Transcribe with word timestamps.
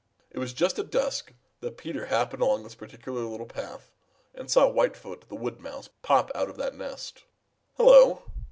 It 0.31 0.39
was 0.39 0.51
just 0.51 0.79
at 0.79 0.89
dusk 0.89 1.31
that 1.59 1.77
Peter 1.77 2.07
happened 2.07 2.41
along 2.41 2.63
this 2.63 2.73
particular 2.73 3.21
little 3.23 3.45
path 3.45 3.91
and 4.33 4.49
saw 4.49 4.67
Whitefoot 4.67 5.25
the 5.29 5.35
Wood 5.35 5.59
Mouse 5.59 5.89
pop 6.01 6.31
out 6.33 6.49
of 6.49 6.57
that 6.57 6.73
nest. 6.73 7.25
"Hello!" 7.77 8.23